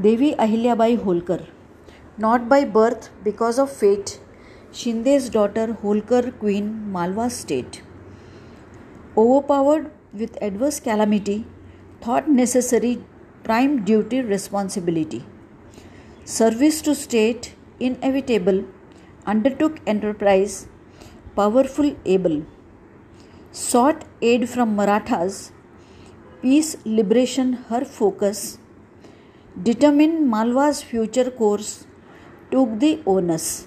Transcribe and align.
Devi 0.00 0.34
Ahilyabai 0.34 0.96
Holkar, 0.96 1.44
not 2.18 2.48
by 2.48 2.64
birth 2.64 3.10
because 3.24 3.58
of 3.58 3.68
fate, 3.68 4.20
Shinde's 4.70 5.28
daughter 5.28 5.76
Holkar 5.82 6.38
Queen 6.38 6.92
Malwa 6.92 7.28
state. 7.28 7.82
Overpowered 9.16 9.90
with 10.12 10.40
adverse 10.40 10.78
calamity, 10.78 11.46
thought 12.00 12.28
necessary 12.30 13.02
prime 13.42 13.84
duty 13.84 14.20
responsibility. 14.22 15.24
Service 16.24 16.80
to 16.82 16.94
state 16.94 17.56
inevitable, 17.80 18.62
undertook 19.26 19.80
enterprise, 19.84 20.68
powerful 21.34 21.96
able. 22.04 22.44
Sought 23.50 24.04
aid 24.22 24.48
from 24.48 24.76
Marathas, 24.76 25.50
peace 26.40 26.76
liberation 26.84 27.54
her 27.68 27.84
focus 27.84 28.58
determined 29.62 30.28
Malwa's 30.30 30.82
future 30.82 31.30
course, 31.30 31.86
took 32.50 32.78
the 32.78 33.02
onus. 33.06 33.66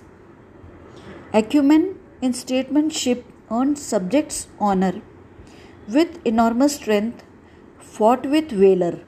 Acumen 1.33 1.99
in 2.21 2.33
statesmanship 2.33 3.25
earned 3.49 3.77
subjects' 3.77 4.47
honor. 4.59 5.01
With 5.87 6.19
enormous 6.25 6.75
strength, 6.75 7.23
fought 7.79 8.25
with 8.25 8.51
valor. 8.51 9.01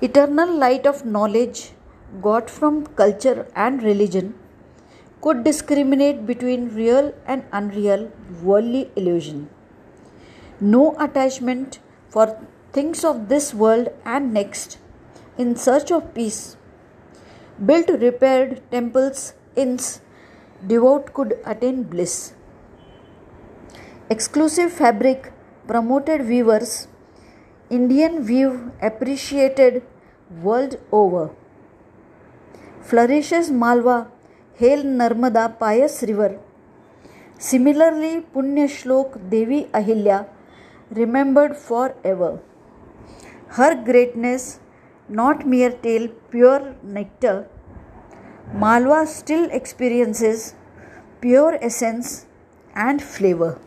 Eternal 0.00 0.52
light 0.52 0.86
of 0.86 1.04
knowledge, 1.04 1.72
got 2.20 2.50
from 2.50 2.86
culture 2.86 3.46
and 3.54 3.82
religion, 3.82 4.34
could 5.20 5.44
discriminate 5.44 6.26
between 6.26 6.74
real 6.74 7.14
and 7.26 7.44
unreal 7.52 8.10
worldly 8.42 8.90
illusion. 8.96 9.48
No 10.60 10.96
attachment 10.98 11.78
for 12.08 12.38
things 12.72 13.04
of 13.04 13.28
this 13.28 13.52
world 13.54 13.88
and 14.04 14.32
next 14.32 14.78
in 15.42 15.56
search 15.56 15.90
of 15.96 16.12
peace. 16.14 16.56
Built 17.68 17.88
repaired 18.06 18.62
temples, 18.70 19.32
inns, 19.56 20.00
devout 20.66 21.12
could 21.14 21.32
attain 21.52 21.82
bliss. 21.92 22.14
Exclusive 24.14 24.70
fabric 24.72 25.32
promoted 25.66 26.26
weavers, 26.28 26.88
Indian 27.70 28.26
weave 28.26 28.56
appreciated 28.82 29.82
world 30.42 30.76
over. 30.90 31.30
Flourishes 32.82 33.50
Malwa, 33.50 33.98
hail 34.54 34.82
Narmada 34.82 35.44
pious 35.58 36.02
river. 36.02 36.38
Similarly, 37.38 38.14
Punya 38.34 38.66
Shlok 38.76 39.30
Devi 39.30 39.60
Ahilya 39.72 40.26
remembered 40.90 41.56
forever. 41.56 42.40
Her 43.58 43.74
greatness 43.74 44.60
not 45.10 45.46
mere 45.46 45.70
tale, 45.70 46.08
pure 46.30 46.74
nectar, 46.82 47.48
Malwa 48.54 49.06
still 49.06 49.48
experiences 49.50 50.54
pure 51.20 51.58
essence 51.62 52.26
and 52.74 53.02
flavor. 53.02 53.60